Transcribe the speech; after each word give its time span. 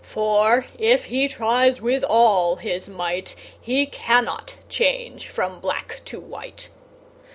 For, 0.03 0.65
if 0.79 1.05
he 1.05 1.27
tries 1.27 1.79
with 1.79 2.03
all 2.03 2.55
his 2.55 2.89
might, 2.89 3.35
He 3.61 3.85
cannot 3.85 4.55
change 4.67 5.27
from 5.27 5.59
black 5.59 6.01
to 6.05 6.19
white." 6.19 6.69